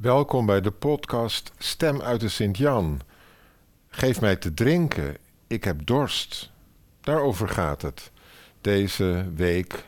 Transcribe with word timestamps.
Welkom 0.00 0.46
bij 0.46 0.60
de 0.60 0.70
podcast 0.70 1.52
Stem 1.58 2.02
uit 2.02 2.20
de 2.20 2.28
Sint-Jan. 2.28 3.00
Geef 3.88 4.20
mij 4.20 4.36
te 4.36 4.54
drinken, 4.54 5.16
ik 5.46 5.64
heb 5.64 5.86
dorst. 5.86 6.50
Daarover 7.00 7.48
gaat 7.48 7.82
het. 7.82 8.10
Deze 8.60 9.30
week, 9.34 9.84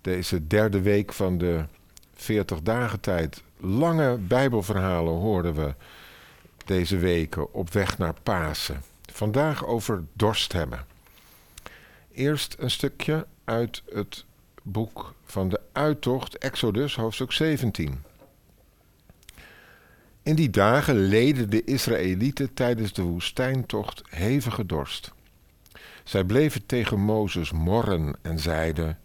deze 0.00 0.46
derde 0.46 0.80
week 0.80 1.12
van 1.12 1.38
de 1.38 1.64
40 2.14 2.62
dagen 2.62 3.00
tijd. 3.00 3.42
Lange 3.56 4.16
Bijbelverhalen 4.16 5.14
hoorden 5.14 5.54
we 5.54 5.74
deze 6.64 6.96
weken 6.98 7.52
op 7.52 7.70
weg 7.70 7.98
naar 7.98 8.14
Pasen. 8.22 8.82
Vandaag 9.12 9.66
over 9.66 10.04
dorst 10.12 10.52
hebben. 10.52 10.86
Eerst 12.12 12.56
een 12.58 12.70
stukje 12.70 13.26
uit 13.44 13.82
het 13.92 14.24
boek 14.62 15.14
van 15.24 15.48
de 15.48 15.60
uittocht, 15.72 16.38
Exodus, 16.38 16.96
hoofdstuk 16.96 17.32
17. 17.32 18.14
In 20.26 20.34
die 20.34 20.50
dagen 20.50 20.96
leden 20.96 21.50
de 21.50 21.64
Israëlieten 21.64 22.54
tijdens 22.54 22.92
de 22.92 23.02
woestijntocht 23.02 24.02
hevige 24.08 24.66
dorst. 24.66 25.12
Zij 26.04 26.24
bleven 26.24 26.66
tegen 26.66 27.00
Mozes 27.00 27.52
morren 27.52 28.16
en 28.22 28.38
zeiden: 28.38 28.98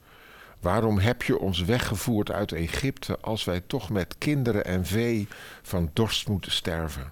Waarom 0.59 0.97
heb 0.97 1.23
je 1.23 1.39
ons 1.39 1.61
weggevoerd 1.61 2.31
uit 2.31 2.51
Egypte 2.51 3.17
als 3.19 3.43
wij 3.43 3.61
toch 3.67 3.89
met 3.89 4.15
kinderen 4.17 4.65
en 4.65 4.85
vee 4.85 5.27
van 5.61 5.89
dorst 5.93 6.27
moeten 6.27 6.51
sterven? 6.51 7.11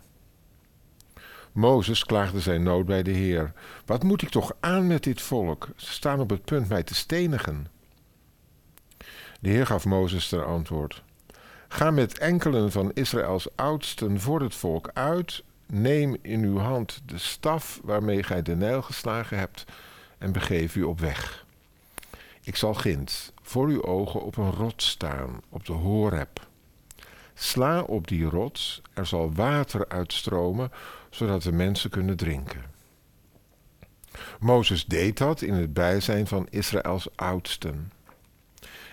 Mozes 1.52 2.06
klaagde 2.06 2.40
zijn 2.40 2.64
nood 2.64 2.86
bij 2.86 3.04
de 3.04 3.12
Heer. 3.12 3.54
Wat 3.86 4.04
moet 4.04 4.22
ik 4.22 4.30
toch 4.30 4.54
aan 4.60 4.88
met 4.88 5.04
dit 5.04 5.22
volk? 5.22 5.68
Ze 5.76 5.92
staan 5.92 6.20
op 6.20 6.30
het 6.30 6.46
punt 6.46 6.70
mij 6.70 6.84
te 6.84 6.96
stenigen. 6.96 7.68
De 9.40 9.50
Heer 9.50 9.66
gaf 9.66 9.86
Mozes 9.86 10.28
ter 10.28 10.46
antwoord: 10.46 11.04
Ga 11.72 11.92
met 11.92 12.18
enkelen 12.18 12.72
van 12.72 12.92
Israëls 12.94 13.48
oudsten 13.56 14.20
voor 14.20 14.42
het 14.42 14.56
volk 14.56 14.90
uit. 14.94 15.44
Neem 15.66 16.18
in 16.22 16.44
uw 16.44 16.58
hand 16.58 17.02
de 17.06 17.18
staf 17.18 17.80
waarmee 17.84 18.24
gij 18.24 18.42
de 18.42 18.56
Nijl 18.56 18.82
geslagen 18.82 19.38
hebt 19.38 19.66
en 20.18 20.32
begeef 20.32 20.76
u 20.76 20.84
op 20.84 21.00
weg. 21.00 21.46
Ik 22.44 22.56
zal 22.56 22.74
ginds 22.74 23.32
voor 23.42 23.68
uw 23.68 23.84
ogen 23.84 24.22
op 24.22 24.38
een 24.38 24.52
rots 24.52 24.90
staan, 24.90 25.42
op 25.50 25.66
de 25.66 25.74
Horeb. 25.74 26.48
Sla 27.34 27.82
op 27.82 28.08
die 28.08 28.26
rots, 28.26 28.82
er 28.94 29.06
zal 29.06 29.34
water 29.34 29.90
uitstromen, 29.90 30.72
zodat 31.10 31.42
de 31.42 31.52
mensen 31.52 31.90
kunnen 31.90 32.18
drinken. 32.18 32.64
Mozes 34.40 34.86
deed 34.86 35.18
dat 35.18 35.42
in 35.42 35.54
het 35.54 35.74
bijzijn 35.74 36.28
van 36.28 36.48
Israëls 36.50 37.08
oudsten. 37.16 37.92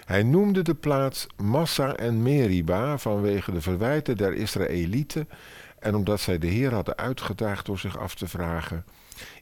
Hij 0.07 0.23
noemde 0.23 0.63
de 0.63 0.75
plaats 0.75 1.27
Massa 1.37 1.95
en 1.97 2.23
Meriba 2.23 2.99
vanwege 2.99 3.53
de 3.53 3.61
verwijten 3.61 4.17
der 4.17 4.33
Israëlieten 4.33 5.29
en 5.79 5.95
omdat 5.95 6.21
zij 6.21 6.39
de 6.39 6.47
Heer 6.47 6.75
hadden 6.75 6.97
uitgedaagd 6.97 7.67
door 7.67 7.79
zich 7.79 7.99
af 7.99 8.15
te 8.15 8.29
vragen: 8.29 8.85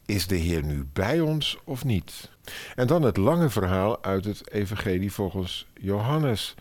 Is 0.06 0.27
de 0.27 0.37
Heer 0.37 0.65
nu 0.65 0.87
bij 0.93 1.21
ons 1.21 1.59
of 1.65 1.84
niet? 1.84 2.31
En 2.75 2.87
dan 2.87 3.03
het 3.03 3.17
lange 3.17 3.51
verhaal 3.51 4.03
uit 4.03 4.25
het 4.25 4.53
Evangelie 4.53 5.12
volgens 5.12 5.67
Johannes, 5.75 6.55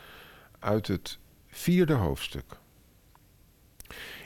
uit 0.60 0.88
het 0.88 1.18
vierde 1.48 1.94
hoofdstuk. 1.94 2.58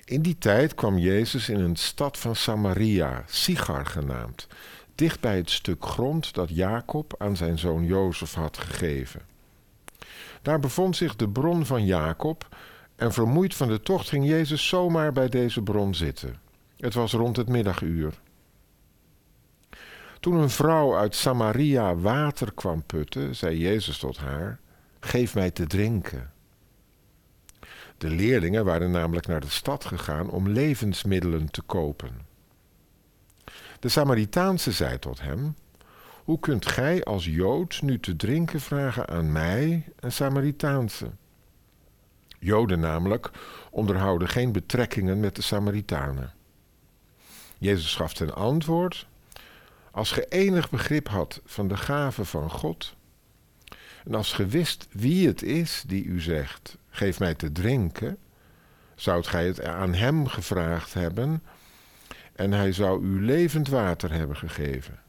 In 0.06 0.22
die 0.22 0.38
tijd 0.38 0.76
kwam 0.76 0.98
Jezus 0.98 1.50
in 1.50 1.60
een 1.60 1.76
stad 1.76 2.18
van 2.18 2.36
Samaria, 2.36 3.24
Sigar 3.28 3.86
genaamd, 3.86 4.48
dicht 4.96 5.20
bij 5.20 5.36
het 5.36 5.50
stuk 5.50 5.86
grond 5.86 6.34
dat 6.34 6.50
Jacob 6.50 7.16
aan 7.18 7.38
zijn 7.38 7.60
zoon 7.60 7.86
Jozef 7.86 8.34
had 8.34 8.58
gegeven. 8.58 9.37
Daar 10.48 10.60
bevond 10.60 10.96
zich 10.96 11.16
de 11.16 11.30
bron 11.30 11.66
van 11.66 11.86
Jacob 11.86 12.58
en 12.96 13.14
vermoeid 13.14 13.56
van 13.56 13.68
de 13.68 13.82
tocht 13.82 14.10
ging 14.10 14.26
Jezus 14.26 14.68
zomaar 14.68 15.12
bij 15.12 15.30
deze 15.30 15.62
bron 15.62 15.96
zitten. 15.96 16.40
Het 16.78 16.94
was 16.94 17.14
rond 17.14 17.38
het 17.38 17.48
middaguur. 17.50 18.20
Toen 20.20 20.36
een 20.36 20.50
vrouw 20.50 20.96
uit 20.98 21.16
Samaria 21.16 21.96
water 21.96 22.54
kwam 22.54 22.84
putten, 22.84 23.36
zei 23.36 23.58
Jezus 23.58 23.98
tot 23.98 24.18
haar: 24.18 24.60
Geef 25.00 25.36
mij 25.36 25.52
te 25.52 25.68
drinken. 25.68 26.32
De 27.98 28.10
leerlingen 28.10 28.66
waren 28.66 28.92
namelijk 28.92 29.28
naar 29.28 29.42
de 29.42 29.50
stad 29.50 29.86
gegaan 29.86 30.30
om 30.30 30.50
levensmiddelen 30.50 31.52
te 31.52 31.62
kopen. 31.62 32.26
De 33.80 33.90
Samaritaanse 33.90 34.72
zei 34.72 35.00
tot 35.00 35.22
hem: 35.22 35.56
hoe 36.28 36.40
kunt 36.40 36.66
gij 36.66 37.04
als 37.04 37.26
Jood 37.26 37.82
nu 37.82 38.00
te 38.00 38.16
drinken 38.16 38.62
vragen 38.62 39.08
aan 39.08 39.32
mij, 39.32 39.84
een 40.00 40.12
Samaritaanse? 40.12 41.12
Joden 42.40 42.80
namelijk 42.80 43.32
onderhouden 43.72 44.28
geen 44.28 44.52
betrekkingen 44.52 45.20
met 45.20 45.36
de 45.36 45.42
Samaritanen. 45.42 46.34
Jezus 47.58 47.96
gaf 47.96 48.14
ten 48.14 48.36
antwoord: 48.36 49.08
Als 49.92 50.12
ge 50.12 50.26
enig 50.26 50.70
begrip 50.70 51.08
had 51.08 51.42
van 51.46 51.68
de 51.68 51.78
gave 51.78 52.26
van 52.26 52.50
God, 52.50 52.96
en 54.06 54.16
als 54.16 54.34
ge 54.34 54.46
wist 54.46 54.88
wie 54.92 55.28
het 55.28 55.44
is 55.44 55.84
die 55.88 56.04
u 56.06 56.22
zegt: 56.22 56.78
Geef 56.90 57.20
mij 57.20 57.36
te 57.36 57.52
drinken, 57.52 58.18
zoudt 58.96 59.28
gij 59.28 59.48
het 59.48 59.64
aan 59.64 59.94
hem 59.94 60.28
gevraagd 60.28 60.94
hebben, 60.94 61.44
en 62.34 62.52
hij 62.52 62.72
zou 62.72 63.04
u 63.04 63.26
levend 63.26 63.68
water 63.68 64.12
hebben 64.12 64.38
gegeven. 64.38 65.06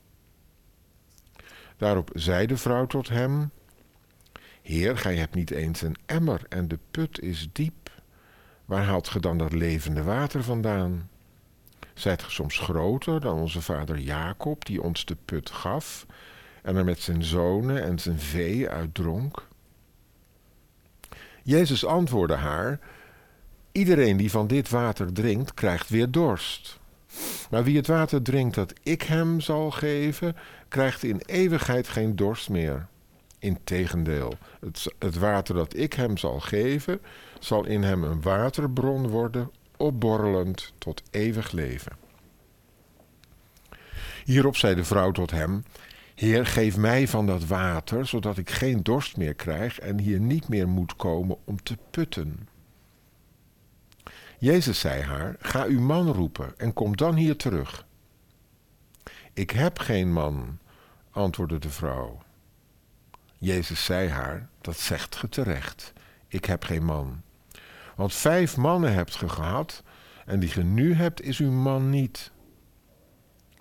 Daarop 1.78 2.11
zei 2.15 2.47
de 2.47 2.56
vrouw 2.56 2.87
tot 2.87 3.09
hem: 3.09 3.50
Heer, 4.62 4.99
gij 4.99 5.16
hebt 5.16 5.34
niet 5.34 5.50
eens 5.50 5.83
een 5.83 5.97
emmer 6.06 6.43
en 6.49 6.69
de 6.69 6.78
put 6.91 7.21
is 7.21 7.49
diep. 7.53 7.91
Waar 8.65 8.84
haalt 8.84 9.09
ge 9.09 9.21
dan 9.21 9.39
dat 9.39 9.53
levende 9.53 10.03
water 10.03 10.43
vandaan? 10.43 11.09
Zijt 11.94 12.22
ge 12.22 12.31
soms 12.31 12.59
groter 12.59 13.21
dan 13.21 13.39
onze 13.39 13.62
vader 13.62 13.99
Jacob, 13.99 14.65
die 14.65 14.83
ons 14.83 15.05
de 15.05 15.16
put 15.25 15.50
gaf 15.50 16.06
en 16.62 16.77
er 16.77 16.84
met 16.84 17.00
zijn 17.00 17.25
zonen 17.25 17.83
en 17.83 17.99
zijn 17.99 18.19
vee 18.19 18.69
uit 18.69 18.95
dronk? 18.95 19.47
Jezus 21.43 21.84
antwoordde 21.84 22.37
haar: 22.37 22.81
Iedereen 23.72 24.16
die 24.16 24.31
van 24.31 24.47
dit 24.47 24.69
water 24.69 25.12
drinkt, 25.12 25.55
krijgt 25.55 25.89
weer 25.89 26.10
dorst. 26.10 26.78
Maar 27.50 27.64
wie 27.64 27.76
het 27.76 27.86
water 27.86 28.22
drinkt 28.22 28.54
dat 28.54 28.72
ik 28.82 29.02
hem 29.02 29.41
zal 29.41 29.70
geven, 29.70 30.36
krijgt 30.69 31.02
in 31.02 31.22
eeuwigheid 31.26 31.88
geen 31.88 32.16
dorst 32.16 32.48
meer. 32.48 32.86
Integendeel, 33.38 34.34
het, 34.60 34.94
het 34.98 35.18
water 35.18 35.54
dat 35.54 35.76
ik 35.76 35.92
hem 35.92 36.16
zal 36.16 36.41
geven, 36.41 37.00
zal 37.38 37.64
in 37.64 37.82
hem 37.82 38.04
een 38.04 38.22
waterbron 38.22 39.08
worden, 39.08 39.50
opborrelend 39.76 40.72
tot 40.78 41.02
eeuwig 41.10 41.52
leven. 41.52 41.92
Hierop 44.24 44.56
zei 44.56 44.74
de 44.74 44.84
vrouw 44.84 45.10
tot 45.10 45.30
hem: 45.30 45.64
Heer, 46.14 46.47
geef 46.47 46.76
mij 46.76 47.08
van 47.08 47.26
dat 47.26 47.47
water, 47.47 48.06
zodat 48.06 48.38
ik 48.38 48.50
geen 48.50 48.82
dorst 48.82 49.16
meer 49.16 49.34
krijg 49.34 49.78
en 49.78 49.98
hier 49.98 50.20
niet 50.20 50.48
meer 50.48 50.68
moet 50.68 50.97
komen 50.97 51.36
om 51.44 51.62
te 51.62 51.76
putten. 51.91 52.48
Jezus 54.38 54.81
zei 54.81 55.03
haar: 55.03 55.37
Ga 55.38 55.65
uw 55.65 55.81
man 55.81 56.12
roepen 56.12 56.59
en 56.59 56.72
kom 56.72 56.97
dan 56.97 57.15
hier 57.15 57.37
terug. 57.37 57.87
Ik 59.32 59.50
heb 59.50 59.78
geen 59.78 60.12
man, 60.12 60.59
antwoordde 61.10 61.59
de 61.59 61.71
vrouw. 61.71 62.22
Jezus 63.38 63.84
zei 63.84 64.09
haar: 64.09 64.48
Dat 64.60 64.78
zegt 64.78 65.16
ge 65.16 65.28
terecht. 65.28 65.93
Ik 66.28 66.44
heb 66.44 66.65
geen 66.65 66.84
man. 66.84 67.22
Want 67.97 68.15
vijf 68.15 68.56
mannen 68.56 68.93
hebt 68.93 69.16
ge 69.16 69.28
gehad, 69.28 69.82
en 70.27 70.41
die 70.41 70.48
ge 70.48 70.62
nu 70.62 70.94
hebt, 70.94 71.22
is 71.22 71.38
uw 71.38 71.50
man 71.50 71.91
niet. 71.91 72.31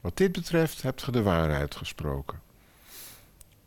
Wat 0.02 0.18
dit 0.18 0.32
betreft 0.32 0.82
hebt 0.82 1.04
ge 1.04 1.12
de 1.12 1.22
waarheid 1.22 1.76
gesproken. 1.76 2.42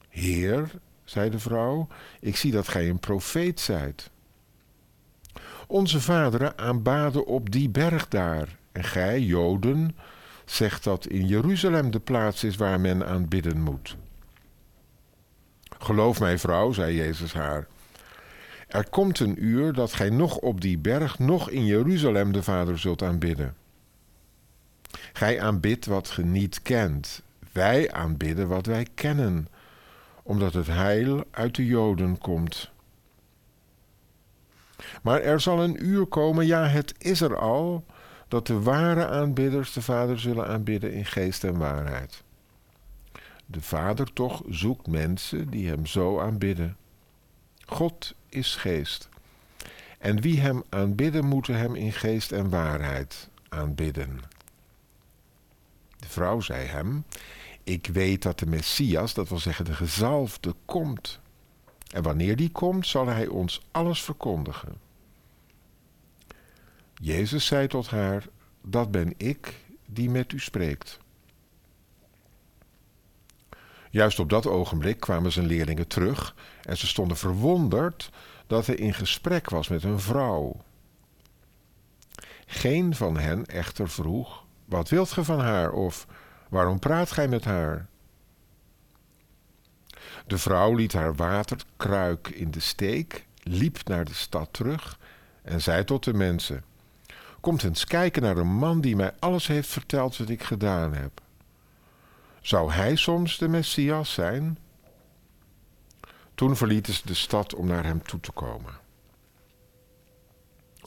Heer, 0.09 0.71
zei 1.05 1.31
de 1.31 1.39
vrouw, 1.39 1.89
ik 2.21 2.37
zie 2.37 2.53
dat 2.53 2.69
gij 2.69 2.89
een 2.89 2.99
profeet 2.99 3.61
zijt. 3.61 4.11
Onze 5.71 6.01
vaderen 6.01 6.59
aanbaden 6.59 7.27
op 7.27 7.51
die 7.51 7.69
berg 7.69 8.09
daar. 8.09 8.59
En 8.73 8.85
gij, 8.85 9.21
Joden, 9.21 9.97
zegt 10.45 10.85
dat 10.85 11.07
in 11.07 11.27
Jeruzalem 11.27 11.91
de 11.91 12.01
plaats 12.01 12.45
is 12.45 12.57
waar 12.57 12.81
men 12.81 13.07
aanbidden 13.07 13.61
moet. 13.61 13.97
Geloof 15.79 16.21
mij, 16.21 16.39
vrouw, 16.39 16.73
zei 16.73 16.97
Jezus 16.97 17.33
haar. 17.33 17.67
Er 18.69 18.91
komt 18.91 19.19
een 19.21 19.45
uur 19.45 19.73
dat 19.73 19.93
gij 19.93 20.11
nog 20.11 20.37
op 20.37 20.61
die 20.61 20.79
berg, 20.79 21.19
nog 21.19 21.51
in 21.51 21.67
Jeruzalem 21.67 22.33
de 22.33 22.43
Vader 22.43 22.79
zult 22.79 23.03
aanbidden. 23.03 23.55
Gij 25.13 25.41
aanbidt 25.41 25.87
wat 25.87 26.11
ge 26.11 26.25
niet 26.25 26.63
kent. 26.63 27.23
Wij 27.53 27.93
aanbidden 27.93 28.49
wat 28.49 28.67
wij 28.67 28.87
kennen, 28.95 29.49
omdat 30.23 30.53
het 30.53 30.67
heil 30.67 31.25
uit 31.31 31.55
de 31.55 31.67
Joden 31.67 32.19
komt. 32.19 32.71
Maar 35.03 35.21
er 35.21 35.41
zal 35.41 35.63
een 35.63 35.87
uur 35.87 36.07
komen, 36.07 36.47
ja, 36.47 36.67
het 36.67 36.95
is 36.99 37.21
er 37.21 37.39
al, 37.39 37.85
dat 38.29 38.47
de 38.47 38.61
ware 38.61 39.07
aanbidders 39.07 39.73
de 39.73 39.83
Vader 39.83 40.21
zullen 40.21 40.47
aanbidden 40.47 40.93
in 40.93 41.07
geest 41.07 41.45
en 41.45 41.59
waarheid. 41.59 42.23
De 43.47 43.61
Vader 43.61 44.13
toch 44.13 44.43
zoekt 44.49 44.87
mensen 44.87 45.51
die 45.51 45.69
Hem 45.69 45.87
zo 45.87 46.21
aanbidden. 46.21 46.77
God 47.67 48.15
is 48.29 48.57
geest. 48.57 49.09
En 49.99 50.21
wie 50.21 50.41
hem 50.41 50.63
aanbidden, 50.69 51.25
moeten 51.25 51.55
hem 51.55 51.75
in 51.75 51.93
geest 51.93 52.33
en 52.33 52.51
waarheid 52.51 53.29
aanbidden. 53.49 54.21
De 55.97 56.09
vrouw 56.09 56.41
zei 56.41 56.67
hem: 56.67 57.05
Ik 57.65 57.87
weet 57.87 58.23
dat 58.23 58.39
de 58.39 58.47
Messias, 58.47 59.15
dat 59.15 59.29
wil 59.29 59.39
zeggen 59.39 59.65
de 59.65 59.75
gezalfde, 59.75 60.55
komt. 60.65 61.21
En 61.91 62.03
wanneer 62.03 62.37
die 62.37 62.51
komt, 62.51 62.87
zal 62.87 63.07
hij 63.07 63.27
ons 63.27 63.63
alles 63.71 64.03
verkondigen. 64.03 64.81
Jezus 66.95 67.47
zei 67.47 67.67
tot 67.67 67.89
haar: 67.91 68.27
Dat 68.63 68.91
ben 68.91 69.15
ik 69.17 69.55
die 69.87 70.11
met 70.11 70.33
u 70.33 70.41
spreekt. 70.41 70.99
Juist 73.91 74.19
op 74.19 74.31
dat 74.31 74.47
ogenblik 74.47 75.01
kwamen 75.01 75.33
zijn 75.33 75.47
leerlingen 75.47 75.87
terug 75.87 76.35
en 76.63 76.77
ze 76.77 76.87
stonden 76.87 77.17
verwonderd 77.17 78.11
dat 78.47 78.67
hij 78.67 78.75
in 78.75 78.95
gesprek 78.95 79.51
was 79.51 79.69
met 79.69 79.83
een 79.83 80.01
vrouw. 80.01 80.57
Geen 82.47 82.95
van 82.95 83.17
hen 83.17 83.47
echter 83.47 83.89
vroeg: 83.89 84.45
Wat 84.65 84.89
wilt 84.89 85.13
ge 85.13 85.25
van 85.25 85.41
haar? 85.41 85.73
of 85.73 86.07
Waarom 86.51 86.79
praat 86.79 87.11
gij 87.11 87.29
met 87.29 87.45
haar? 87.45 87.89
De 90.27 90.39
vrouw 90.39 90.75
liet 90.75 90.93
haar 90.93 91.15
waterkruik 91.15 92.29
in 92.29 92.51
de 92.51 92.61
steek, 92.61 93.27
liep 93.43 93.89
naar 93.89 94.05
de 94.05 94.15
stad 94.15 94.49
terug 94.51 94.99
en 95.43 95.63
zei 95.63 95.85
tot 95.85 96.05
de 96.05 96.15
mensen: 96.15 96.65
Komt 97.41 97.63
eens 97.63 97.85
kijken 97.85 98.23
naar 98.23 98.37
een 98.37 98.55
man 98.55 98.81
die 98.81 98.97
mij 98.97 99.13
alles 99.19 99.47
heeft 99.47 99.69
verteld 99.69 100.17
wat 100.17 100.29
ik 100.29 100.43
gedaan 100.43 100.95
heb. 100.95 101.21
Zou 102.41 102.73
hij 102.73 102.97
soms 102.97 103.39
de 103.39 103.49
Messias 103.49 104.13
zijn? 104.13 104.59
Toen 106.35 106.57
verlieten 106.57 106.95
ze 106.95 107.03
de 107.05 107.15
stad 107.15 107.55
om 107.55 107.67
naar 107.67 107.85
hem 107.85 108.03
toe 108.03 108.21
te 108.21 108.33
komen. 108.33 108.73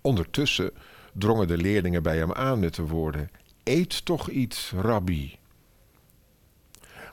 Ondertussen 0.01 0.71
drongen 1.13 1.47
de 1.47 1.57
leerlingen 1.57 2.03
bij 2.03 2.17
hem 2.17 2.33
aan 2.33 2.59
met 2.59 2.75
de 2.75 2.87
woorden: 2.87 3.29
Eet 3.63 4.05
toch 4.05 4.29
iets, 4.29 4.71
rabbi. 4.71 5.37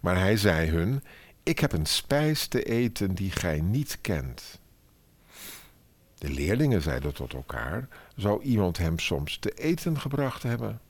Maar 0.01 0.19
hij 0.19 0.37
zei 0.37 0.71
hun: 0.71 1.03
Ik 1.43 1.59
heb 1.59 1.73
een 1.73 1.87
spijs 1.87 2.47
te 2.47 2.63
eten 2.63 3.15
die 3.15 3.31
gij 3.31 3.61
niet 3.61 3.99
kent. 4.01 4.59
De 6.15 6.31
leerlingen 6.31 6.83
zeiden 6.83 7.15
tot 7.15 7.33
elkaar: 7.33 7.89
Zou 8.17 8.43
iemand 8.43 8.79
hem 8.79 8.99
soms 8.99 9.39
te 9.39 9.51
eten 9.51 10.01
gebracht 10.01 10.43
hebben? 10.43 10.81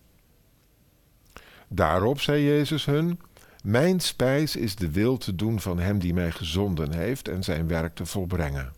Daarop 1.68 2.20
zei 2.20 2.44
Jezus 2.44 2.84
hun: 2.84 3.20
Mijn 3.62 4.00
spijs 4.00 4.56
is 4.56 4.76
de 4.76 4.90
wil 4.90 5.16
te 5.16 5.34
doen 5.34 5.60
van 5.60 5.78
hem 5.78 5.98
die 5.98 6.14
mij 6.14 6.30
gezonden 6.30 6.92
heeft 6.92 7.28
en 7.28 7.44
zijn 7.44 7.68
werk 7.68 7.94
te 7.94 8.06
volbrengen. 8.06 8.72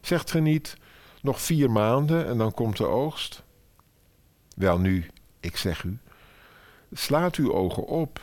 Zegt 0.00 0.30
ge 0.30 0.40
niet: 0.40 0.76
Nog 1.22 1.40
vier 1.40 1.70
maanden 1.70 2.26
en 2.26 2.38
dan 2.38 2.52
komt 2.52 2.76
de 2.76 2.86
oogst? 2.86 3.42
Welnu, 4.56 5.06
ik 5.40 5.56
zeg 5.56 5.82
u: 5.82 5.98
Slaat 6.92 7.36
uw 7.36 7.52
ogen 7.52 7.86
op 7.86 8.20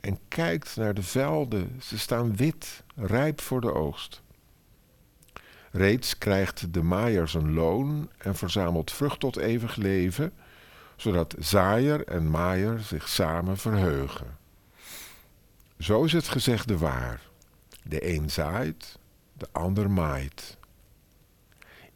en 0.00 0.18
kijkt 0.28 0.76
naar 0.76 0.94
de 0.94 1.02
velden. 1.02 1.80
Ze 1.82 1.98
staan 1.98 2.36
wit, 2.36 2.82
rijp 2.94 3.40
voor 3.40 3.60
de 3.60 3.74
oogst. 3.74 4.22
Reeds 5.70 6.18
krijgt 6.18 6.74
de 6.74 6.82
maaier 6.82 7.28
zijn 7.28 7.52
loon 7.52 8.10
en 8.18 8.34
verzamelt 8.34 8.92
vrucht 8.92 9.20
tot 9.20 9.36
eeuwig 9.36 9.76
leven, 9.76 10.32
zodat 10.96 11.34
zaaier 11.38 12.06
en 12.06 12.30
maaier 12.30 12.78
zich 12.80 13.08
samen 13.08 13.56
verheugen. 13.56 14.36
Zo 15.78 16.04
is 16.04 16.12
het 16.12 16.28
gezegde 16.28 16.78
waar. 16.78 17.20
De 17.82 18.14
een 18.14 18.30
zaait, 18.30 18.98
de 19.32 19.48
ander 19.52 19.90
maait. 19.90 20.56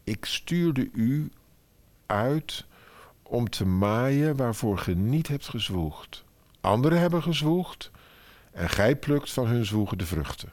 Ik 0.04 0.25
stuurde 0.25 0.88
u 0.93 1.32
uit 2.06 2.64
om 3.22 3.50
te 3.50 3.66
maaien 3.66 4.37
waarvoor 4.37 4.78
ge 4.78 4.94
niet 4.94 5.28
hebt 5.28 5.49
gezwoegd. 5.49 6.25
Anderen 6.62 7.00
hebben 7.00 7.23
gezwoegd 7.23 7.91
en 8.53 8.69
gij 8.70 8.97
plukt 8.97 9.32
van 9.32 9.47
hun 9.47 9.64
zwoegen 9.64 9.99
de 9.99 10.06
vruchten. 10.06 10.53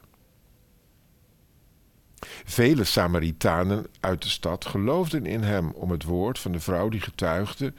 Vele 2.46 2.84
Samaritanen 2.84 3.86
uit 4.00 4.22
de 4.22 4.30
stad 4.30 4.66
geloofden 4.66 5.26
in 5.26 5.44
hem 5.44 5.72
om 5.72 5.92
het 5.92 6.04
woord 6.04 6.40
van 6.40 6.52
de 6.52 6.60
vrouw 6.60 6.90
die 6.90 7.02
getuigde: 7.02 7.74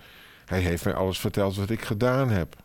Hij 0.45 0.61
heeft 0.61 0.85
mij 0.85 0.95
alles 0.95 1.19
verteld 1.19 1.57
wat 1.57 1.71
ik 1.71 1.83
gedaan 1.83 2.31
heb. 2.31 2.57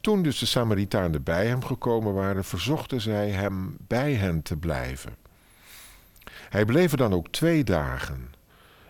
Toen 0.00 0.22
dus 0.22 0.38
de 0.38 0.46
Samaritanen 0.46 1.22
bij 1.22 1.46
hem 1.46 1.64
gekomen 1.64 2.14
waren, 2.14 2.44
verzochten 2.44 3.00
zij 3.00 3.30
hem 3.30 3.76
bij 3.86 4.14
hen 4.14 4.42
te 4.42 4.56
blijven. 4.56 5.16
Hij 6.48 6.64
bleef 6.64 6.92
er 6.92 6.98
dan 6.98 7.12
ook 7.12 7.28
twee 7.28 7.64
dagen, 7.64 8.34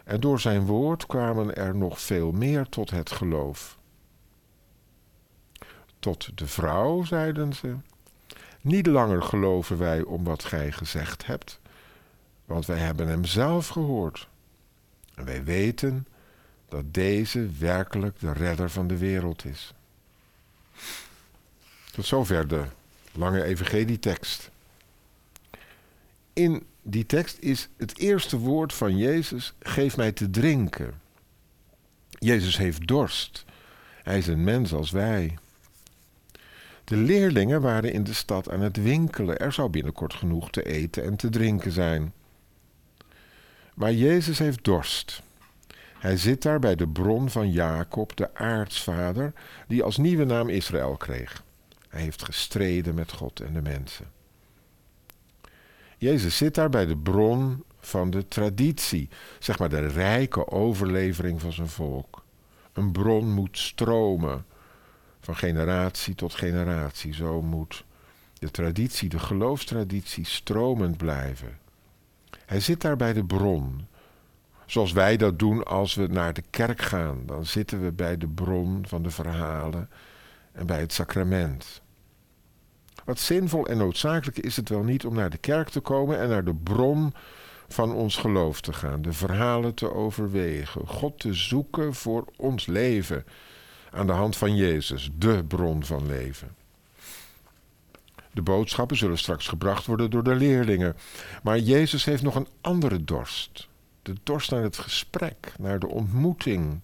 en 0.05 0.21
door 0.21 0.41
zijn 0.41 0.67
woord 0.67 1.07
kwamen 1.07 1.57
er 1.57 1.77
nog 1.77 2.01
veel 2.01 2.33
meer 2.33 2.69
tot 2.69 2.91
het 2.91 3.11
geloof. 3.11 3.78
Tot 5.99 6.39
de 6.39 6.47
vrouw 6.47 7.05
zeiden 7.05 7.53
ze: 7.53 7.77
Niet 8.61 8.87
langer 8.87 9.23
geloven 9.23 9.79
wij 9.79 10.03
om 10.03 10.25
wat 10.25 10.45
gij 10.45 10.73
gezegd 10.73 11.27
hebt, 11.27 11.61
want 12.45 12.67
wij 12.67 12.79
hebben 12.79 13.09
hem 13.09 13.25
zelf 13.25 13.69
gehoord. 13.69 14.29
En 15.15 15.25
wij 15.25 15.45
weten 15.45 16.07
dat 16.69 16.95
deze 16.95 17.49
werkelijk 17.59 18.21
de 18.21 18.33
redder 18.33 18.71
van 18.71 18.87
de 18.87 18.97
wereld 18.97 19.45
is. 19.45 19.73
Tot 21.93 22.07
zover 22.07 22.49
de 22.49 22.65
lange 23.13 23.43
evangelietekst. 23.43 24.51
In 26.33 26.67
die 26.83 27.07
tekst 27.07 27.39
is 27.39 27.69
het 27.77 27.99
eerste 27.99 28.39
woord 28.39 28.75
van 28.75 28.97
Jezus: 28.97 29.55
geef 29.59 29.97
mij 29.97 30.13
te 30.13 30.31
drinken. 30.31 31.01
Jezus 32.11 32.57
heeft 32.57 32.87
dorst. 32.87 33.45
Hij 34.03 34.19
is 34.19 34.27
een 34.27 34.45
mens 34.45 34.73
als 34.73 34.91
wij. 34.91 35.39
De 36.89 36.97
leerlingen 36.97 37.61
waren 37.61 37.93
in 37.93 38.05
de 38.05 38.13
stad 38.13 38.51
aan 38.51 38.61
het 38.61 38.83
winkelen. 38.83 39.39
Er 39.39 39.53
zou 39.53 39.69
binnenkort 39.69 40.15
genoeg 40.15 40.51
te 40.51 40.63
eten 40.63 41.05
en 41.05 41.17
te 41.17 41.29
drinken 41.29 41.73
zijn. 41.73 42.13
Maar 43.75 43.93
Jezus 43.93 44.39
heeft 44.39 44.65
dorst. 44.65 45.23
Hij 45.99 46.17
zit 46.17 46.43
daar 46.43 46.59
bij 46.59 46.75
de 46.75 46.89
bron 46.89 47.31
van 47.31 47.51
Jacob, 47.51 48.17
de 48.17 48.35
aartsvader, 48.35 49.33
die 49.67 49.83
als 49.83 49.97
nieuwe 49.97 50.25
naam 50.25 50.49
Israël 50.49 50.97
kreeg. 50.97 51.43
Hij 51.89 52.01
heeft 52.01 52.25
gestreden 52.25 52.95
met 52.95 53.13
God 53.13 53.41
en 53.41 53.53
de 53.53 53.63
mensen. 53.63 54.07
Jezus 55.97 56.37
zit 56.37 56.55
daar 56.55 56.71
bij 56.71 56.87
de 56.87 56.97
bron 56.97 57.65
van 57.81 58.11
de 58.11 58.29
traditie, 58.29 59.09
zeg 59.39 59.59
maar 59.59 59.69
de 59.69 59.87
rijke 59.87 60.51
overlevering 60.51 61.41
van 61.41 61.53
zijn 61.53 61.69
volk. 61.69 62.25
Een 62.73 62.93
bron 62.93 63.33
moet 63.33 63.59
stromen 63.59 64.45
van 65.29 65.37
generatie 65.37 66.15
tot 66.15 66.35
generatie. 66.35 67.15
Zo 67.15 67.43
moet 67.43 67.85
de 68.39 68.51
traditie, 68.51 69.09
de 69.09 69.19
geloofstraditie, 69.19 70.25
stromend 70.25 70.97
blijven. 70.97 71.59
Hij 72.47 72.61
zit 72.61 72.81
daar 72.81 72.97
bij 72.97 73.13
de 73.13 73.25
bron. 73.25 73.87
Zoals 74.67 74.93
wij 74.93 75.17
dat 75.17 75.39
doen 75.39 75.65
als 75.65 75.95
we 75.95 76.07
naar 76.07 76.33
de 76.33 76.43
kerk 76.51 76.83
gaan. 76.83 77.23
Dan 77.27 77.47
zitten 77.47 77.83
we 77.83 77.93
bij 77.93 78.17
de 78.17 78.29
bron 78.29 78.85
van 78.87 79.03
de 79.03 79.11
verhalen 79.11 79.91
en 80.53 80.67
bij 80.67 80.81
het 80.81 80.93
sacrament. 80.93 81.83
Wat 83.05 83.19
zinvol 83.19 83.67
en 83.67 83.77
noodzakelijk 83.77 84.39
is 84.39 84.57
het 84.57 84.69
wel 84.69 84.83
niet 84.83 85.07
om 85.07 85.15
naar 85.15 85.31
de 85.31 85.39
kerk 85.39 85.69
te 85.69 85.81
komen 85.81 86.19
en 86.19 86.29
naar 86.29 86.45
de 86.45 86.55
bron 86.55 87.15
van 87.69 87.93
ons 87.93 88.17
geloof 88.17 88.61
te 88.61 88.73
gaan, 88.73 89.03
de 89.03 89.13
verhalen 89.13 89.75
te 89.75 89.93
overwegen, 89.95 90.87
God 90.87 91.19
te 91.21 91.35
zoeken 91.35 91.95
voor 91.95 92.25
ons 92.37 92.67
leven 92.67 93.25
aan 93.91 94.07
de 94.07 94.13
hand 94.13 94.37
van 94.37 94.57
Jezus, 94.57 95.11
de 95.15 95.45
bron 95.45 95.85
van 95.85 96.07
leven. 96.07 96.57
De 98.33 98.43
boodschappen 98.43 98.97
zullen 98.97 99.19
straks 99.19 99.49
gebracht 99.49 99.87
worden 99.87 100.11
door 100.11 100.23
de 100.23 100.35
leerlingen, 100.35 100.97
maar 101.43 101.59
Jezus 101.59 102.05
heeft 102.05 102.23
nog 102.23 102.35
een 102.35 102.49
andere 102.61 103.05
dorst. 103.05 103.69
De 104.03 104.15
dorst 104.23 104.51
naar 104.51 104.63
het 104.63 104.79
gesprek, 104.79 105.53
naar 105.59 105.79
de 105.79 105.89
ontmoeting. 105.89 106.81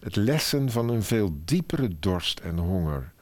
Het 0.00 0.16
lessen 0.16 0.70
van 0.70 0.88
een 0.88 1.02
veel 1.02 1.36
diepere 1.44 1.98
dorst 1.98 2.40
en 2.40 2.58
honger. 2.58 3.12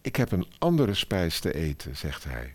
Ik 0.00 0.16
heb 0.16 0.32
een 0.32 0.46
andere 0.58 0.94
spijs 0.94 1.40
te 1.40 1.54
eten, 1.54 1.96
zegt 1.96 2.24
hij. 2.24 2.54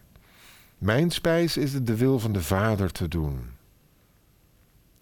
Mijn 0.78 1.12
spijs 1.12 1.58
is 1.58 1.74
het 1.74 1.88
de 1.88 1.96
wil 1.96 2.20
van 2.20 2.32
de 2.32 2.42
Vader 2.42 2.92
te 2.92 3.08
doen. 3.08 3.50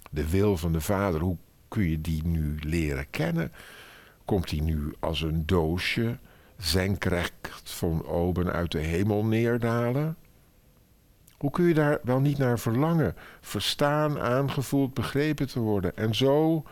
De 0.10 0.30
wil 0.30 0.58
van 0.58 0.72
de 0.72 0.82
Vader, 0.82 1.22
hoe 1.22 1.38
kun 1.68 1.90
je 1.90 2.02
die 2.02 2.24
nu 2.26 2.60
leren 2.60 3.10
kennen? 3.10 3.52
Komt 4.28 4.50
die 4.50 4.62
nu 4.62 4.94
als 5.00 5.22
een 5.22 5.46
doosje, 5.46 6.18
zenkrecht 6.58 7.62
van 7.64 8.06
oben 8.06 8.52
uit 8.52 8.72
de 8.72 8.80
hemel 8.80 9.26
neerdalen? 9.26 10.18
Hoe 11.38 11.52
kun 11.52 11.66
je 11.66 11.74
daar 11.74 12.00
wel 12.04 12.20
niet 12.20 12.38
naar 12.38 12.60
verlangen, 12.60 13.16
verstaan, 13.42 14.20
aangevoeld, 14.20 14.94
begrepen 14.94 15.48
te 15.48 15.60
worden 15.60 15.98
en 15.98 16.16
zo 16.16 16.64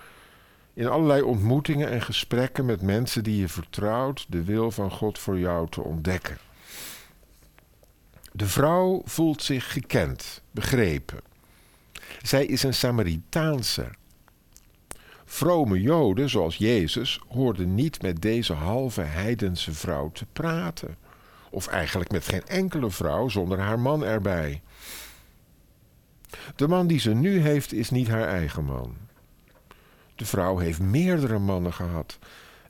in 0.74 0.88
allerlei 0.88 1.22
ontmoetingen 1.22 1.90
en 1.90 2.02
gesprekken 2.02 2.66
met 2.66 2.82
mensen 2.82 3.24
die 3.24 3.40
je 3.40 3.48
vertrouwt, 3.48 4.26
de 4.30 4.44
wil 4.44 4.72
van 4.72 4.92
God 4.92 5.20
voor 5.20 5.40
jou 5.40 5.70
te 5.70 5.82
ontdekken. 5.82 6.38
De 8.32 8.48
vrouw 8.48 9.02
voelt 9.06 9.44
zich 9.44 9.72
gekend, 9.72 10.42
begrepen. 10.52 11.20
Zij 12.22 12.46
is 12.46 12.64
een 12.64 12.74
Samaritaanse. 12.74 13.90
Vrome 15.36 15.82
Joden, 15.82 16.30
zoals 16.30 16.58
Jezus, 16.58 17.20
hoorden 17.28 17.76
niet 17.76 18.02
met 18.02 18.22
deze 18.22 18.54
halve 18.54 19.02
heidense 19.02 19.74
vrouw 19.74 20.12
te 20.12 20.26
praten. 20.34 20.98
Of 21.50 21.68
eigenlijk 21.68 22.12
met 22.12 22.28
geen 22.28 22.46
enkele 22.46 22.90
vrouw 22.90 23.28
zonder 23.28 23.60
haar 23.60 23.80
man 23.80 24.04
erbij. 24.04 24.62
De 26.56 26.68
man 26.68 26.88
die 26.88 27.00
ze 27.00 27.14
nu 27.14 27.40
heeft, 27.40 27.74
is 27.74 27.90
niet 27.90 28.08
haar 28.08 28.28
eigen 28.28 28.64
man. 28.64 28.96
De 30.16 30.26
vrouw 30.26 30.58
heeft 30.58 30.80
meerdere 30.80 31.40
mannen 31.40 31.74
gehad. 31.74 32.20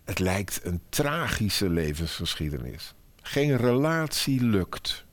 Het 0.03 0.19
lijkt 0.19 0.59
een 0.63 0.81
tragische 0.89 1.69
levensgeschiedenis. 1.69 2.93
Geen 3.21 3.57
relatie 3.57 4.43
lukt. 4.43 5.05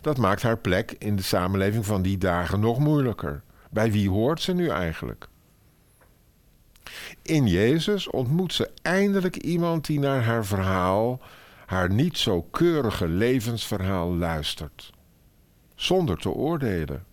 Dat 0.00 0.18
maakt 0.18 0.42
haar 0.42 0.58
plek 0.58 0.94
in 0.98 1.16
de 1.16 1.22
samenleving 1.22 1.86
van 1.86 2.02
die 2.02 2.18
dagen 2.18 2.60
nog 2.60 2.78
moeilijker. 2.78 3.42
Bij 3.70 3.92
wie 3.92 4.08
hoort 4.08 4.40
ze 4.40 4.52
nu 4.52 4.68
eigenlijk? 4.68 5.29
In 7.22 7.46
Jezus 7.46 8.08
ontmoet 8.10 8.52
ze 8.52 8.70
eindelijk 8.82 9.36
iemand 9.36 9.86
die 9.86 9.98
naar 9.98 10.24
haar 10.24 10.44
verhaal, 10.44 11.20
haar 11.66 11.90
niet 11.90 12.18
zo 12.18 12.42
keurige 12.42 13.08
levensverhaal 13.08 14.14
luistert, 14.14 14.92
zonder 15.74 16.18
te 16.18 16.30
oordelen. 16.30 17.04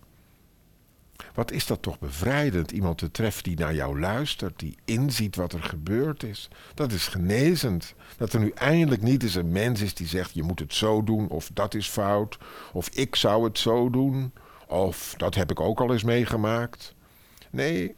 Wat 1.34 1.50
is 1.50 1.66
dat 1.66 1.82
toch 1.82 1.98
bevrijdend, 1.98 2.70
iemand 2.70 2.98
te 2.98 3.10
treffen 3.10 3.42
die 3.42 3.58
naar 3.58 3.74
jou 3.74 4.00
luistert, 4.00 4.58
die 4.58 4.76
inziet 4.84 5.36
wat 5.36 5.52
er 5.52 5.62
gebeurd 5.62 6.22
is. 6.22 6.48
Dat 6.74 6.92
is 6.92 7.06
genezend. 7.06 7.94
Dat 8.16 8.32
er 8.32 8.40
nu 8.40 8.50
eindelijk 8.50 9.02
niet 9.02 9.22
eens 9.22 9.34
een 9.34 9.52
mens 9.52 9.80
is 9.80 9.94
die 9.94 10.06
zegt: 10.06 10.34
je 10.34 10.42
moet 10.42 10.58
het 10.58 10.74
zo 10.74 11.04
doen, 11.04 11.28
of 11.28 11.50
dat 11.52 11.74
is 11.74 11.88
fout, 11.88 12.38
of 12.72 12.88
ik 12.88 13.16
zou 13.16 13.44
het 13.44 13.58
zo 13.58 13.90
doen, 13.90 14.32
of 14.66 15.14
dat 15.16 15.34
heb 15.34 15.50
ik 15.50 15.60
ook 15.60 15.80
al 15.80 15.92
eens 15.92 16.02
meegemaakt. 16.02 16.94
Nee, 17.50 17.96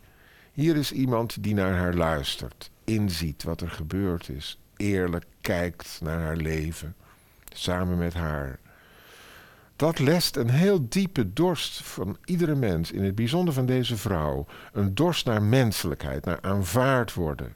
hier 0.52 0.76
is 0.76 0.92
iemand 0.92 1.42
die 1.42 1.54
naar 1.54 1.76
haar 1.76 1.94
luistert, 1.94 2.70
inziet 2.84 3.42
wat 3.42 3.60
er 3.60 3.70
gebeurd 3.70 4.28
is, 4.28 4.58
eerlijk 4.76 5.24
kijkt 5.40 6.00
naar 6.02 6.20
haar 6.20 6.36
leven, 6.36 6.94
samen 7.54 7.98
met 7.98 8.14
haar. 8.14 8.58
Dat 9.76 9.98
lest 9.98 10.36
een 10.36 10.50
heel 10.50 10.88
diepe 10.88 11.32
dorst 11.32 11.82
van 11.82 12.16
iedere 12.24 12.54
mens, 12.54 12.90
in 12.92 13.04
het 13.04 13.14
bijzonder 13.14 13.54
van 13.54 13.66
deze 13.66 13.96
vrouw. 13.96 14.46
Een 14.72 14.94
dorst 14.94 15.26
naar 15.26 15.42
menselijkheid, 15.42 16.24
naar 16.24 16.40
aanvaard 16.40 17.14
worden. 17.14 17.54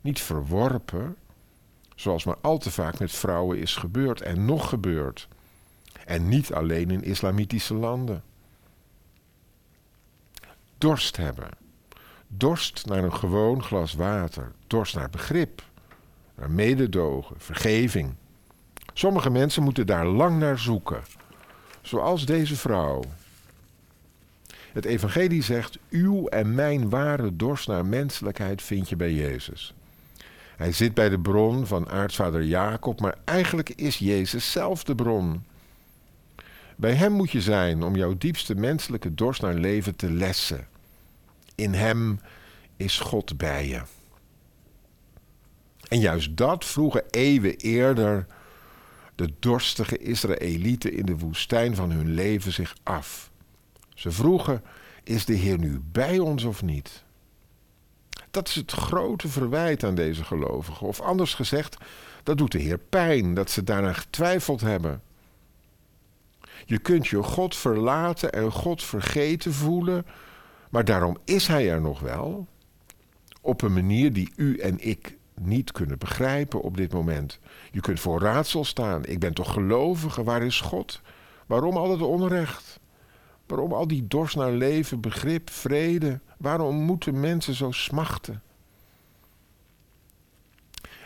Niet 0.00 0.20
verworpen, 0.20 1.16
zoals 1.94 2.24
maar 2.24 2.36
al 2.40 2.58
te 2.58 2.70
vaak 2.70 2.98
met 2.98 3.12
vrouwen 3.12 3.58
is 3.58 3.76
gebeurd 3.76 4.20
en 4.20 4.44
nog 4.44 4.68
gebeurt. 4.68 5.28
En 6.06 6.28
niet 6.28 6.52
alleen 6.52 6.90
in 6.90 7.02
islamitische 7.02 7.74
landen. 7.74 8.22
Dorst 10.78 11.16
hebben. 11.16 11.61
Dorst 12.36 12.86
naar 12.86 13.04
een 13.04 13.14
gewoon 13.14 13.62
glas 13.62 13.94
water. 13.94 14.52
Dorst 14.66 14.94
naar 14.94 15.10
begrip. 15.10 15.62
Naar 16.34 16.50
mededogen, 16.50 17.36
vergeving. 17.38 18.14
Sommige 18.92 19.30
mensen 19.30 19.62
moeten 19.62 19.86
daar 19.86 20.06
lang 20.06 20.38
naar 20.38 20.58
zoeken. 20.58 21.02
Zoals 21.80 22.26
deze 22.26 22.56
vrouw. 22.56 23.02
Het 24.72 24.84
evangelie 24.84 25.42
zegt, 25.42 25.78
uw 25.90 26.26
en 26.26 26.54
mijn 26.54 26.88
ware 26.88 27.36
dorst 27.36 27.68
naar 27.68 27.86
menselijkheid 27.86 28.62
vind 28.62 28.88
je 28.88 28.96
bij 28.96 29.12
Jezus. 29.12 29.74
Hij 30.56 30.72
zit 30.72 30.94
bij 30.94 31.08
de 31.08 31.18
bron 31.18 31.66
van 31.66 31.88
aartsvader 31.88 32.42
Jacob, 32.42 33.00
maar 33.00 33.18
eigenlijk 33.24 33.70
is 33.70 33.98
Jezus 33.98 34.52
zelf 34.52 34.84
de 34.84 34.94
bron. 34.94 35.44
Bij 36.76 36.94
hem 36.94 37.12
moet 37.12 37.30
je 37.30 37.40
zijn 37.40 37.82
om 37.82 37.96
jouw 37.96 38.14
diepste 38.18 38.54
menselijke 38.54 39.14
dorst 39.14 39.42
naar 39.42 39.54
leven 39.54 39.96
te 39.96 40.10
lessen. 40.10 40.66
In 41.54 41.74
hem 41.74 42.20
is 42.76 42.98
God 42.98 43.36
bij 43.36 43.68
je. 43.68 43.82
En 45.88 46.00
juist 46.00 46.36
dat 46.36 46.64
vroegen 46.64 47.04
eeuwen 47.10 47.56
eerder 47.56 48.26
de 49.14 49.32
dorstige 49.38 49.98
Israëlieten 49.98 50.92
in 50.92 51.06
de 51.06 51.18
woestijn 51.18 51.74
van 51.74 51.90
hun 51.90 52.14
leven 52.14 52.52
zich 52.52 52.74
af. 52.82 53.30
Ze 53.94 54.10
vroegen: 54.10 54.62
Is 55.04 55.24
de 55.24 55.34
Heer 55.34 55.58
nu 55.58 55.80
bij 55.92 56.18
ons 56.18 56.44
of 56.44 56.62
niet? 56.62 57.04
Dat 58.30 58.48
is 58.48 58.54
het 58.54 58.72
grote 58.72 59.28
verwijt 59.28 59.84
aan 59.84 59.94
deze 59.94 60.24
gelovigen. 60.24 60.86
Of 60.86 61.00
anders 61.00 61.34
gezegd, 61.34 61.76
dat 62.22 62.38
doet 62.38 62.52
de 62.52 62.58
Heer 62.58 62.78
pijn 62.78 63.34
dat 63.34 63.50
ze 63.50 63.64
daarna 63.64 63.92
getwijfeld 63.92 64.60
hebben. 64.60 65.02
Je 66.64 66.78
kunt 66.78 67.06
je 67.06 67.22
God 67.22 67.56
verlaten 67.56 68.32
en 68.32 68.50
God 68.50 68.82
vergeten 68.82 69.52
voelen, 69.52 70.06
maar 70.72 70.84
daarom 70.84 71.16
is 71.24 71.46
Hij 71.46 71.70
er 71.70 71.80
nog 71.80 72.00
wel. 72.00 72.46
Op 73.40 73.62
een 73.62 73.72
manier 73.72 74.12
die 74.12 74.32
u 74.36 74.58
en 74.58 74.88
ik 74.88 75.16
niet 75.40 75.72
kunnen 75.72 75.98
begrijpen 75.98 76.60
op 76.60 76.76
dit 76.76 76.92
moment. 76.92 77.38
Je 77.70 77.80
kunt 77.80 78.00
voor 78.00 78.20
raadsel 78.20 78.64
staan. 78.64 79.04
Ik 79.04 79.18
ben 79.18 79.34
toch 79.34 79.52
gelovige? 79.52 80.24
Waar 80.24 80.42
is 80.42 80.60
God? 80.60 81.00
Waarom 81.46 81.76
al 81.76 81.90
het 81.90 82.00
onrecht? 82.00 82.80
Waarom 83.46 83.72
al 83.72 83.86
die 83.86 84.06
dorst 84.06 84.36
naar 84.36 84.52
leven, 84.52 85.00
begrip, 85.00 85.50
vrede? 85.50 86.20
Waarom 86.38 86.76
moeten 86.76 87.20
mensen 87.20 87.54
zo 87.54 87.70
smachten? 87.70 88.42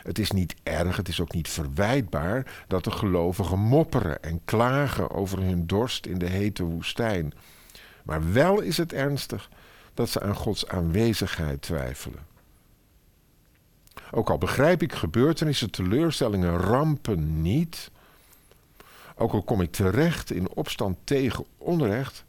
Het 0.02 0.18
is 0.18 0.30
niet 0.30 0.54
erg, 0.62 0.96
het 0.96 1.08
is 1.08 1.20
ook 1.20 1.32
niet 1.32 1.48
verwijtbaar 1.48 2.64
dat 2.68 2.84
de 2.84 2.90
gelovigen 2.90 3.58
mopperen 3.58 4.22
en 4.22 4.40
klagen 4.44 5.10
over 5.10 5.42
hun 5.42 5.66
dorst 5.66 6.06
in 6.06 6.18
de 6.18 6.28
hete 6.28 6.64
woestijn. 6.64 7.32
Maar 8.06 8.32
wel 8.32 8.60
is 8.60 8.76
het 8.76 8.92
ernstig 8.92 9.50
dat 9.94 10.08
ze 10.08 10.20
aan 10.20 10.34
Gods 10.34 10.68
aanwezigheid 10.68 11.62
twijfelen. 11.62 12.26
Ook 14.10 14.30
al 14.30 14.38
begrijp 14.38 14.82
ik 14.82 14.92
gebeurtenissen, 14.92 15.70
teleurstellingen, 15.70 16.56
rampen 16.56 17.42
niet. 17.42 17.90
Ook 19.16 19.32
al 19.32 19.42
kom 19.42 19.60
ik 19.60 19.72
terecht 19.72 20.30
in 20.30 20.50
opstand 20.50 20.96
tegen 21.04 21.44
onrecht. 21.58 22.24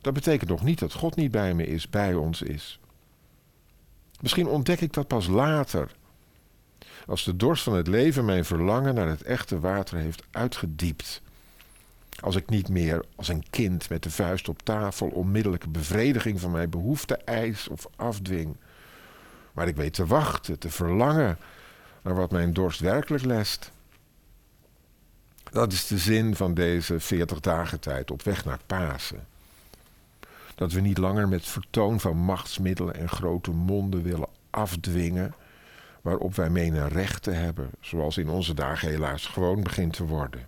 Dat 0.00 0.14
betekent 0.14 0.50
nog 0.50 0.62
niet 0.62 0.78
dat 0.78 0.92
God 0.92 1.16
niet 1.16 1.30
bij 1.30 1.54
me 1.54 1.66
is, 1.66 1.90
bij 1.90 2.14
ons 2.14 2.42
is. 2.42 2.78
Misschien 4.20 4.46
ontdek 4.46 4.80
ik 4.80 4.92
dat 4.92 5.06
pas 5.06 5.26
later. 5.26 5.90
Als 7.06 7.24
de 7.24 7.36
dorst 7.36 7.62
van 7.62 7.74
het 7.74 7.86
leven 7.86 8.24
mijn 8.24 8.44
verlangen 8.44 8.94
naar 8.94 9.08
het 9.08 9.22
echte 9.22 9.60
water 9.60 9.98
heeft 9.98 10.22
uitgediept. 10.30 11.22
Als 12.20 12.36
ik 12.36 12.48
niet 12.48 12.68
meer 12.68 13.04
als 13.16 13.28
een 13.28 13.44
kind 13.50 13.88
met 13.88 14.02
de 14.02 14.10
vuist 14.10 14.48
op 14.48 14.62
tafel 14.62 15.08
onmiddellijke 15.08 15.68
bevrediging 15.68 16.40
van 16.40 16.50
mijn 16.50 16.70
behoefte 16.70 17.16
eis 17.16 17.68
of 17.68 17.86
afdwing. 17.96 18.56
Maar 19.52 19.68
ik 19.68 19.76
weet 19.76 19.94
te 19.94 20.06
wachten, 20.06 20.58
te 20.58 20.70
verlangen 20.70 21.38
naar 22.02 22.14
wat 22.14 22.30
mijn 22.30 22.52
dorst 22.52 22.80
werkelijk 22.80 23.24
lest. 23.24 23.72
Dat 25.50 25.72
is 25.72 25.86
de 25.86 25.98
zin 25.98 26.36
van 26.36 26.54
deze 26.54 27.00
40 27.00 27.40
dagen 27.40 27.80
tijd 27.80 28.10
op 28.10 28.22
weg 28.22 28.44
naar 28.44 28.60
Pasen. 28.66 29.26
Dat 30.54 30.72
we 30.72 30.80
niet 30.80 30.98
langer 30.98 31.28
met 31.28 31.46
vertoon 31.46 32.00
van 32.00 32.16
machtsmiddelen 32.16 32.94
en 32.94 33.08
grote 33.08 33.50
monden 33.50 34.02
willen 34.02 34.28
afdwingen 34.50 35.34
waarop 36.02 36.34
wij 36.34 36.50
menen 36.50 36.88
recht 36.88 37.22
te 37.22 37.30
hebben, 37.30 37.70
zoals 37.80 38.18
in 38.18 38.28
onze 38.28 38.54
dagen 38.54 38.88
helaas 38.88 39.26
gewoon 39.26 39.62
begint 39.62 39.92
te 39.92 40.04
worden. 40.04 40.46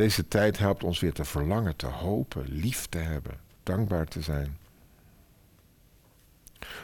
Deze 0.00 0.28
tijd 0.28 0.58
helpt 0.58 0.84
ons 0.84 1.00
weer 1.00 1.12
te 1.12 1.24
verlangen, 1.24 1.76
te 1.76 1.86
hopen, 1.86 2.44
lief 2.48 2.86
te 2.86 2.98
hebben, 2.98 3.40
dankbaar 3.62 4.06
te 4.06 4.20
zijn. 4.20 4.58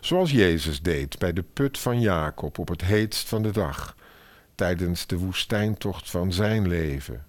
Zoals 0.00 0.30
Jezus 0.30 0.82
deed 0.82 1.18
bij 1.18 1.32
de 1.32 1.42
put 1.42 1.78
van 1.78 2.00
Jacob 2.00 2.58
op 2.58 2.68
het 2.68 2.80
heetst 2.80 3.28
van 3.28 3.42
de 3.42 3.50
dag, 3.50 3.96
tijdens 4.54 5.06
de 5.06 5.18
woestijntocht 5.18 6.10
van 6.10 6.32
zijn 6.32 6.68
leven. 6.68 7.26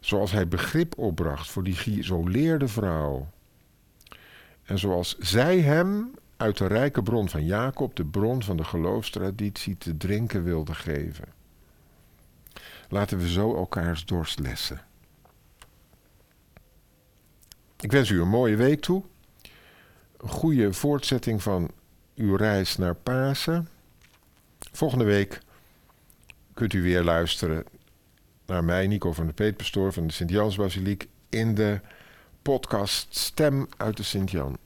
Zoals 0.00 0.32
hij 0.32 0.48
begrip 0.48 0.98
opbracht 0.98 1.50
voor 1.50 1.62
die 1.62 1.76
geïsoleerde 1.76 2.68
vrouw. 2.68 3.28
En 4.64 4.78
zoals 4.78 5.18
zij 5.18 5.60
hem 5.60 6.10
uit 6.36 6.58
de 6.58 6.66
rijke 6.66 7.02
bron 7.02 7.28
van 7.28 7.44
Jacob, 7.44 7.96
de 7.96 8.04
bron 8.04 8.42
van 8.42 8.56
de 8.56 8.64
geloofstraditie, 8.64 9.78
te 9.78 9.96
drinken 9.96 10.44
wilde 10.44 10.74
geven. 10.74 11.35
Laten 12.88 13.18
we 13.18 13.28
zo 13.28 13.56
elkaars 13.56 14.04
dorst 14.04 14.38
lessen. 14.38 14.80
Ik 17.80 17.92
wens 17.92 18.08
u 18.08 18.20
een 18.20 18.28
mooie 18.28 18.56
week 18.56 18.80
toe 18.80 19.02
een 20.16 20.28
goede 20.28 20.72
voortzetting 20.72 21.42
van 21.42 21.70
uw 22.14 22.36
reis 22.36 22.76
naar 22.76 22.94
Pasen. 22.94 23.68
Volgende 24.72 25.04
week 25.04 25.40
kunt 26.54 26.72
u 26.72 26.82
weer 26.82 27.02
luisteren 27.02 27.64
naar 28.46 28.64
mij, 28.64 28.86
Nico 28.86 29.12
van 29.12 29.26
de 29.26 29.32
Peetpastoor 29.32 29.92
van 29.92 30.06
de 30.06 30.12
Sint-Jansbasiliek, 30.12 31.08
in 31.28 31.54
de 31.54 31.80
podcast 32.42 33.16
Stem 33.16 33.68
uit 33.76 33.96
de 33.96 34.02
Sint-Jan. 34.02 34.58